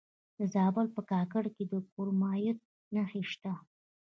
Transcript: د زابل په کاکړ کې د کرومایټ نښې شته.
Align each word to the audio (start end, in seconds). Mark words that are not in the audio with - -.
د 0.37 0.39
زابل 0.53 0.87
په 0.95 1.01
کاکړ 1.11 1.43
کې 1.55 1.63
د 1.71 1.73
کرومایټ 1.91 2.57
نښې 2.93 3.21
شته. 3.31 3.53